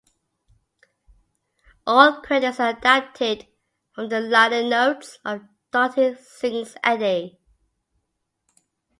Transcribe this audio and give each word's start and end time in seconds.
All 1.85 2.21
credits 2.23 2.59
are 2.59 2.69
adapted 2.71 3.45
from 3.93 4.09
the 4.09 4.19
liner 4.19 4.63
notes 4.67 5.19
of 5.23 5.43
"Dottie 5.71 6.15
Sings 6.15 6.75
Eddy". 6.83 7.39